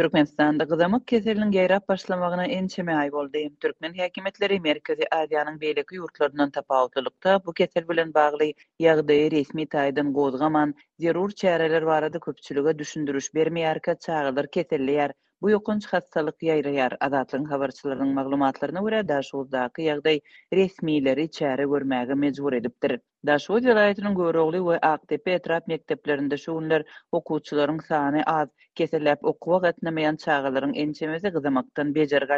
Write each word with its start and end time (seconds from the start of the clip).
Türkmenistan'da 0.00 0.64
gyzamyk 0.68 1.02
keserliň 1.10 1.50
ýaýrap 1.56 1.88
başlamagyna 1.90 2.44
en 2.58 2.68
çeme 2.74 2.94
aý 3.00 3.10
boldy. 3.16 3.42
Türkmen 3.64 3.96
häkimetleri 3.98 4.56
Merkezi 4.66 5.08
Aziýanyň 5.16 5.58
beýleki 5.64 5.98
ýurtlarynyň 5.98 6.54
tapawutlygynda 6.54 7.34
bu 7.50 7.54
keser 7.60 7.86
bilen 7.92 8.14
bagly 8.16 8.48
ýagdaý 8.86 9.20
resmi 9.36 9.66
taýdan 9.76 10.12
gozgaman, 10.20 10.72
zerur 11.08 11.36
çäreler 11.44 11.86
barada 11.92 12.20
köpçülige 12.28 12.78
düşündürüş 12.84 13.28
bermeýärkä 13.40 13.98
çagalar 14.08 14.48
keserliyar. 14.58 15.12
Bu 15.44 15.48
ýokunç 15.50 15.84
hassalyk 15.90 16.42
ýaýraýar. 16.46 16.94
Adatlaryň 17.06 17.44
habarçylarynyň 17.50 18.08
maglumatlaryna 18.16 18.80
görä, 18.86 18.98
daşgozdaky 19.10 19.86
ýagdaý 19.90 20.18
resmiýleri 20.58 21.24
çäre 21.36 21.64
görmäge 21.70 22.16
mejbur 22.24 22.56
edipdir. 22.58 22.94
Daşgoz 23.30 23.68
ýaýratynyň 23.74 24.18
gowrugly 24.18 24.60
we 24.66 24.76
AKTP 24.90 25.32
etrap 25.36 25.72
mekteplerinde 25.72 26.40
şuňlar 26.44 26.84
okuwçylaryň 27.20 27.80
sany 27.88 28.26
az, 28.34 28.52
keseläp 28.82 29.24
okuw 29.34 29.62
gatnamayan 29.64 30.20
çağalaryň 30.28 30.76
ençemesi 30.84 31.34
gyzmakdan 31.40 31.94
bejer 31.98 32.28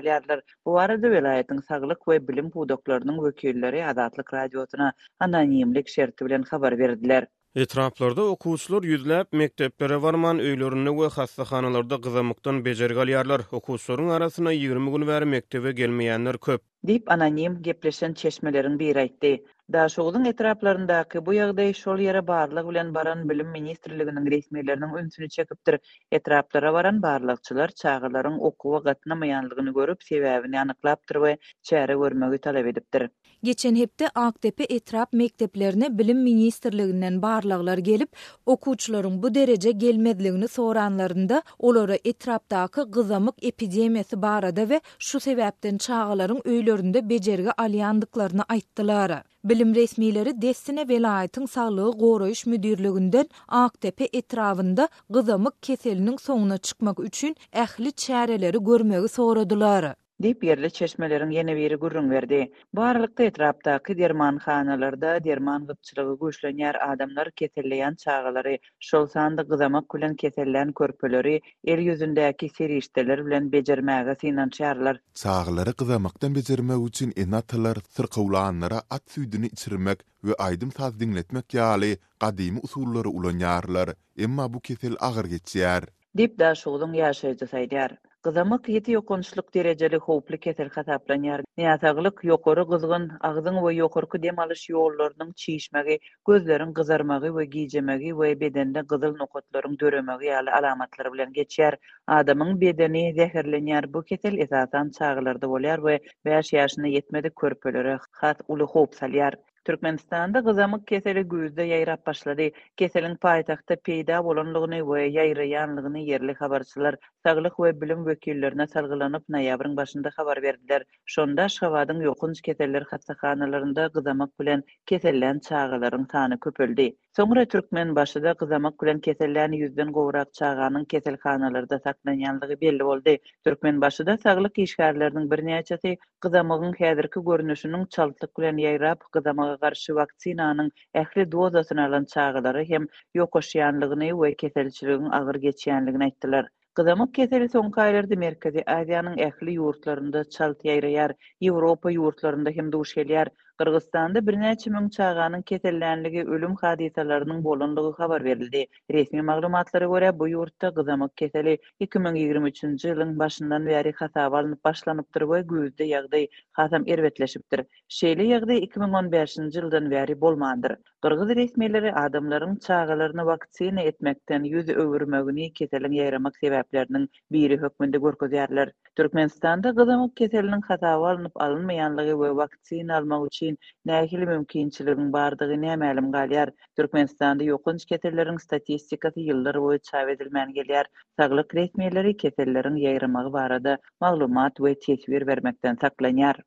Bu 0.71 0.79
arada 0.87 1.13
welaýetiň 1.19 1.65
saglyk 1.73 2.09
we 2.13 2.21
bilim 2.33 2.55
buýdaklarynyň 2.59 3.21
wekilleri 3.29 3.83
adatlyk 3.95 4.35
radiosyna 4.41 4.93
anonimlik 5.31 5.95
şertli 5.99 6.27
bilen 6.31 6.51
habar 6.55 6.79
berdiler. 6.87 7.33
Etraplarda 7.61 8.23
okuwçylar 8.35 8.85
ýüzläp 8.91 9.37
mekteplere 9.41 9.99
varman, 10.05 10.41
öýlerini 10.45 10.95
we 11.01 11.11
hassahanalarda 11.17 11.99
gyzamykdan 12.09 12.63
bejergalýarlar. 12.69 13.45
Okuwçylaryň 13.63 14.13
arasyna 14.21 14.55
20 14.61 14.93
gün 14.97 15.07
bäri 15.15 15.29
mektebe 15.37 15.73
gelmeýänler 15.83 16.39
köp. 16.49 16.65
dip 16.87 17.11
anonim 17.11 17.63
gepleşen 17.63 18.13
çeşmelerin 18.15 18.79
bir 18.79 18.97
aytdi. 18.97 19.45
Daşoğlu'nun 19.73 20.25
etraplarındaki 20.25 21.27
bu 21.27 21.33
yağday 21.35 21.73
şol 21.73 21.99
yara 21.99 22.27
barlıq 22.27 22.71
bilen 22.71 22.95
baran 22.95 23.29
bilim 23.29 23.49
ministerliğinin 23.51 24.27
resmerlerinin 24.31 24.97
ünsünü 25.05 25.29
çekiptir. 25.29 25.79
Etraplara 26.13 26.73
varan 26.73 27.03
barlaqçılar 27.03 27.69
çağırların 27.69 28.39
okuva 28.39 28.77
ve 28.79 28.81
qatnamayanlığını 28.83 29.75
görüp 29.75 30.03
sebebini 30.03 30.61
anıklaptır 30.61 31.23
ve 31.23 31.39
çare 31.63 31.93
görmeyi 31.95 32.39
talep 32.39 32.67
ediptir. 32.67 33.11
Geçen 33.43 33.75
hepde 33.77 34.09
Aktepe 34.15 34.65
etrap 34.69 35.13
mekteplerine 35.13 35.99
bilim 35.99 36.23
ministerliğinden 36.23 37.23
barlaqlar 37.23 37.79
gelip 37.79 38.09
okuçların 38.47 39.23
bu 39.23 39.35
derece 39.35 39.71
gelmediliğini 39.73 40.49
soranlarında 40.49 41.43
olara 41.59 41.95
etraptaki 42.05 42.81
gızamık 42.91 43.45
epidemiyası 43.45 44.23
barada 44.23 44.69
ve 44.69 44.81
şu 44.99 45.21
sebepten 45.21 45.79
çağırların 45.79 46.41
öyle 46.45 46.72
ýörelerinde 46.73 47.01
bejergi 47.09 47.53
alyandyklaryny 47.63 48.43
aýtdylar. 48.55 49.15
Bilim 49.45 49.75
resmileri 49.75 50.43
Destine 50.43 50.89
Velayetin 50.89 51.47
Sağlığı 51.47 51.91
Goroyuş 51.91 52.47
Müdürlüğünden 52.47 53.29
Aktepe 53.49 54.09
etrafında 54.13 54.89
gızamık 55.11 55.63
keselinin 55.63 56.17
sonuna 56.17 56.59
çıkmak 56.59 57.01
üçün 57.01 57.37
ehli 57.53 57.93
çareleri 57.93 58.59
görmeyi 58.65 59.09
sorudular. 59.09 59.95
dip 60.23 60.45
yerli 60.45 60.71
çeşmelerin 60.71 61.31
yeni 61.31 61.57
veri 61.57 61.75
gurrun 61.75 62.11
verdi. 62.11 62.53
Barlıkta 62.73 63.23
etraptaki 63.25 63.99
derman 63.99 64.37
xanalarda 64.37 65.25
derman 65.25 65.67
gıpçılığı 65.67 66.73
adamlar 66.89 67.31
keselleyen 67.31 67.95
çağıları 67.95 68.59
şol 68.81 69.07
sandı 69.07 69.43
gızama 69.49 69.87
kulen 69.87 70.15
keselleyen 70.17 70.73
körpöleri, 70.73 71.41
el 71.65 71.79
yüzündeki 71.79 72.49
seri 72.49 72.77
işteler 72.77 73.27
bilen 73.27 73.53
becermeğe 73.53 74.17
sinan 74.21 74.49
çağırlar. 74.49 75.01
Çağaları 75.15 75.71
gızamaktan 75.71 76.35
becerme 76.35 76.77
uçin 76.77 77.13
enatalar 77.17 77.77
sırkavulanlara 77.89 78.83
at 78.91 79.11
süydünü 79.11 79.47
içirmek 79.47 79.99
ve 80.25 80.35
aydım 80.35 80.73
saz 80.73 81.01
dinletmek 81.01 81.55
yali 81.55 81.99
qadimi 82.21 82.61
usulları 82.63 83.09
ulanyarlar. 83.09 83.91
Emma 84.19 84.55
bu 84.55 84.61
kesil 84.61 84.95
ağır 85.01 85.25
geçiyer. 85.25 85.83
Dip 86.17 86.39
daşoğlu'n 86.39 86.93
yaşayıcı 86.93 87.47
saydiyar. 87.47 87.99
Gyzamyk 88.27 88.69
ýeti 88.73 88.93
ýokunçlyk 88.97 89.47
derejeli 89.55 89.99
howpli 90.03 90.37
kesel 90.45 90.69
hasaplanýar. 90.75 91.41
Niýazaglyk 91.61 92.21
ýokary 92.29 92.65
gyzgyn, 92.73 93.07
agdyň 93.29 93.59
we 93.65 93.73
ýokurky 93.79 94.21
dem 94.27 94.39
alyş 94.45 94.63
ýollarynyň 94.75 95.33
çiýişmegi, 95.45 95.97
gözleriň 96.31 96.77
gyzarmagy 96.79 97.33
we 97.39 97.47
giýjemegi 97.57 98.13
we 98.21 98.31
bedende 98.45 98.85
gyzyl 98.95 99.19
nokatlaryň 99.25 99.75
döremegi 99.85 100.31
ýaly 100.35 100.55
alamatlar 100.63 101.11
bilen 101.17 101.35
geçýär. 101.41 101.81
Adamyň 102.21 102.55
bedeni 102.65 103.05
zehirlenýär. 103.21 103.91
Bu 103.99 104.05
kesel 104.13 104.39
ýetäden 104.47 104.95
çaglarda 105.01 105.53
bolýar 105.57 105.83
we 105.91 105.99
5 106.35 106.57
ýaşyna 106.61 106.95
ýetmedik 106.99 107.37
körpeleri 107.45 107.99
hat 108.23 108.47
uly 108.59 108.71
howp 108.77 109.03
salýar. 109.03 109.43
Türkmenistanda 109.69 110.41
gyzamyk 110.47 110.87
keseli 110.91 111.21
güýzde 111.33 111.67
ýaýratmagy 111.73 112.07
başlady. 112.09 112.47
Keselini 112.83 113.19
peyda 113.27 113.57
peýda 113.89 114.17
bolundygyny 114.29 114.81
we 114.89 115.05
ýaýraýanlygyny 115.11 116.03
yerli 116.09 116.35
habarçylar 116.41 116.99
saglyk 117.29 117.61
we 117.67 117.71
bilim 117.85 118.03
wekillerine 118.11 118.67
salgylanyp, 118.73 119.31
noiýabryň 119.37 119.79
başynda 119.83 120.15
habar 120.19 120.43
berdiler. 120.49 120.87
Şonda 121.19 121.49
şewadynyň 121.61 122.09
ýokunys 122.11 122.45
keseller 122.51 122.91
häk 122.97 123.09
sakhanalarynda 123.13 123.89
gyzamyk 124.01 124.35
bilen 124.45 124.67
kesellen 124.95 125.43
çağılaryň 125.51 126.11
sany 126.17 126.41
köpüldi. 126.49 126.93
sonra 127.17 127.45
Türkmen 127.45 127.95
başıda 127.97 128.35
qızamak 128.35 128.79
gülen 128.79 129.01
keselläni 129.01 129.57
yüzden 129.59 129.93
gowrak 129.93 130.35
çağanın 130.35 130.85
kesel 130.85 131.15
xanalarda 131.15 131.79
saklanyanlığı 131.79 132.61
belli 132.61 132.85
oldi. 132.85 133.19
Türkmen 133.45 133.81
başıda 133.81 134.17
saglyk 134.23 134.59
işgärlärining 134.59 135.31
bir 135.31 135.41
näçesi 135.51 135.97
qızamagyň 136.23 136.75
häzirki 136.81 137.21
görünüşiniň 137.31 137.89
çalytlyk 137.89 138.35
gülen 138.35 138.57
yayrap 138.57 139.01
qızamaga 139.15 139.57
garşy 139.67 139.93
wagtynanyň 139.99 140.69
ähli 140.95 141.27
dozasyny 141.33 141.83
alan 141.87 142.05
çağlary 142.15 142.69
hem 142.69 142.87
ýokoşýanlygyny 143.17 144.11
we 144.21 144.31
keselçiligiň 144.43 145.11
agyr 145.21 145.37
geçýänligini 145.47 146.05
aýtdylar. 146.09 146.47
Qızamak 146.75 147.15
keseli 147.15 147.49
son 147.49 147.71
kaylardı 147.71 148.17
Merkezi 148.17 148.63
Aziyanın 148.67 149.19
ehli 149.19 149.51
yurtlarında 149.53 150.25
çalt 150.29 150.65
yayrayar, 150.65 151.13
Evropa 151.43 151.91
yurtlarında 151.91 152.51
hem 152.51 152.73
duşgeliyar. 152.73 153.29
Kırgızstan'da 153.59 154.27
bir 154.27 154.41
neçe 154.41 154.71
mün 154.71 154.89
çağanın 154.89 155.43
keterlenligi 155.43 156.25
ölüm 156.25 156.55
hadisalarının 156.57 157.45
bolunluğu 157.45 157.91
xabar 157.99 158.25
verildi. 158.25 158.67
Resmi 158.91 159.23
maglumatları 159.23 159.85
göre 159.87 160.19
bu 160.19 160.29
yurtta 160.29 160.71
qızamık 160.75 161.17
keseli 161.17 161.59
2023-cü 161.81 162.95
ilin 162.97 163.19
başından 163.19 163.67
veri 163.67 163.89
xasav 163.89 164.33
alınıp 164.33 164.65
başlanıptır 164.65 165.21
ve 165.23 165.43
güzde 165.43 165.85
yağday 165.85 166.29
xasam 166.53 166.89
ervetleşiptir. 166.89 167.61
Şeyli 167.89 168.27
yağday 168.27 168.59
2015-cü 168.59 169.67
ildan 169.67 169.91
veri 169.91 170.21
bolmandır. 170.21 170.77
Kırgız 171.03 171.29
resmileri 171.29 171.95
adamların 171.95 172.57
çağalarını 172.57 173.27
vaksine 173.27 173.83
etmekten 173.85 174.43
yüzü 174.45 174.73
övürmögini 174.75 175.53
keselin 175.53 175.93
yayramak 175.93 176.37
sebeplerinin 176.37 177.09
biri 177.33 177.57
hükmünde 177.57 177.99
gorkuz 177.99 178.33
yerler. 178.33 178.71
Türkmenistan'da 178.97 179.75
qızamık 179.75 180.17
keselinin 180.17 180.59
xasav 180.61 181.03
alınıp 181.03 181.33
alınmayanlığı 181.43 182.07
ve 182.23 182.37
vaksine 182.37 182.95
almak 182.95 183.29
için 183.43 183.59
nähili 183.91 184.27
mümkinçiligiň 184.31 185.09
bardygy 185.15 185.57
näme 185.63 185.79
ma'lum 185.95 186.11
galyar. 186.17 186.53
Türkmenistanda 186.81 187.47
ýokunç 187.49 187.87
keteleriň 187.93 188.39
statistikasy 188.45 189.25
ýyllar 189.33 189.59
boyu 189.65 189.81
çap 189.91 190.13
edilmän 190.15 190.53
gelýär. 190.61 190.91
Saglyk 191.23 191.57
rehmetleri 191.61 192.15
keteleriň 192.25 192.79
ýaýramagy 192.85 193.35
barada 193.41 193.75
maglumat 194.07 194.63
we 194.69 194.77
tekbir 194.87 195.29
bermekden 195.33 195.83
saklanýar. 195.87 196.45